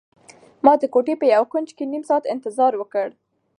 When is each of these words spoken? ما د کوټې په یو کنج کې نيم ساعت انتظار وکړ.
ما 0.65 0.73
د 0.81 0.83
کوټې 0.93 1.15
په 1.19 1.25
یو 1.33 1.43
کنج 1.53 1.67
کې 1.77 1.83
نيم 1.91 2.03
ساعت 2.09 2.23
انتظار 2.33 2.73
وکړ. 2.77 3.07